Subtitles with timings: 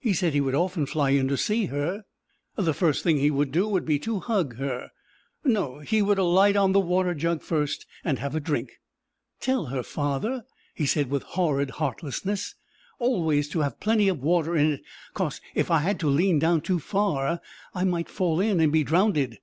[0.00, 2.02] He said he would often fly in to see her.
[2.56, 4.88] The first thing he would do would be to hug her.
[5.44, 8.72] No, he would alight on the water jug first, and have a drink.
[9.38, 10.42] "Tell her, father,"
[10.74, 12.56] he said with horrid heartlessness,
[12.98, 14.80] "always to have plenty of water in it,
[15.14, 17.38] 'cos if I had to lean down too far
[17.72, 19.38] I might fall in and be drownded."